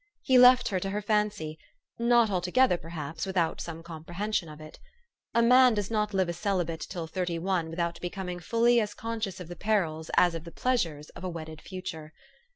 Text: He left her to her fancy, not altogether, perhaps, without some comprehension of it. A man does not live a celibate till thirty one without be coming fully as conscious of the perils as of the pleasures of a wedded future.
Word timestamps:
He 0.23 0.39
left 0.39 0.69
her 0.69 0.79
to 0.79 0.89
her 0.89 1.01
fancy, 1.03 1.59
not 1.99 2.31
altogether, 2.31 2.75
perhaps, 2.75 3.27
without 3.27 3.61
some 3.61 3.83
comprehension 3.83 4.49
of 4.49 4.59
it. 4.59 4.79
A 5.35 5.43
man 5.43 5.75
does 5.75 5.91
not 5.91 6.11
live 6.11 6.27
a 6.27 6.33
celibate 6.33 6.79
till 6.89 7.05
thirty 7.05 7.37
one 7.37 7.69
without 7.69 8.01
be 8.01 8.09
coming 8.09 8.39
fully 8.39 8.79
as 8.81 8.95
conscious 8.95 9.39
of 9.39 9.47
the 9.47 9.55
perils 9.55 10.09
as 10.17 10.33
of 10.33 10.43
the 10.43 10.51
pleasures 10.51 11.09
of 11.11 11.23
a 11.23 11.29
wedded 11.29 11.61
future. 11.61 12.13